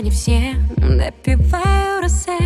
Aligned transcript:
не 0.00 0.10
все 0.10 0.54
Допиваю 0.78 2.00
росе, 2.00 2.38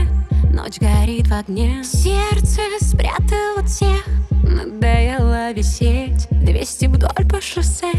ночь 0.52 0.78
горит 0.78 1.28
в 1.28 1.32
огне. 1.32 1.82
Сердце 1.84 2.60
спрятало 2.80 3.62
тех, 3.66 4.04
надоело 4.42 5.52
висеть. 5.52 6.26
Двести 6.30 6.86
вдоль 6.86 7.28
по 7.28 7.40
шоссе, 7.40 7.92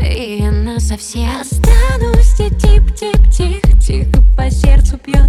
и 0.00 0.42
она 0.42 0.80
совсем. 0.80 1.28
Останусь 1.40 2.34
тип-тип-тих. 2.36 3.60
Тихо 3.86 4.22
по 4.36 4.50
сердцу 4.50 4.98
пьет. 4.98 5.21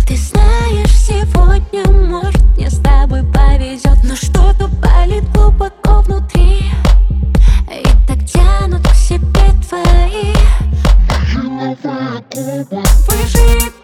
Пиши 13.07 13.82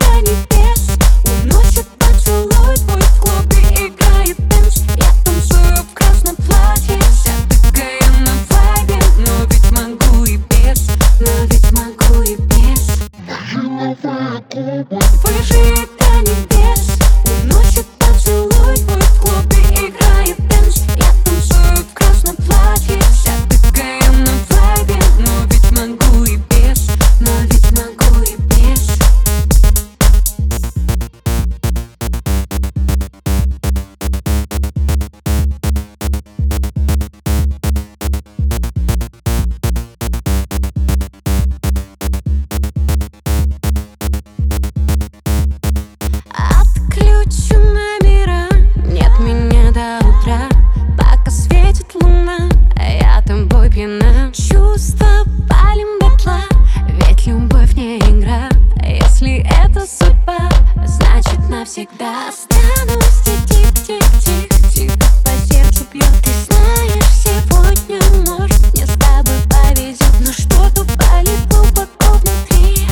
навсегда 61.70 62.30
останусь. 62.30 63.22
Тих-тих-тих-тих 63.48 64.92
По 65.24 65.32
сердцу 65.46 65.86
бьет, 65.94 66.12
ты 66.24 66.32
знаешь, 66.48 67.06
сегодня 67.24 68.02
может 68.26 68.60
Мне 68.74 68.88
с 68.88 68.98
тобой 68.98 69.40
повезет, 69.48 70.14
но 70.22 70.32
что-то 70.32 70.84
болит 70.98 71.48
глубоко 71.48 72.18
внутри? 72.18 72.88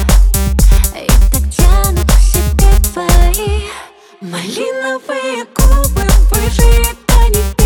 И 0.96 1.10
так 1.32 1.50
тянут 1.50 2.06
к 2.06 2.20
себе 2.20 2.70
твои 2.94 3.68
Малиновые 4.22 5.46
губы, 5.56 6.04
выжить, 6.32 6.98
а 7.08 7.57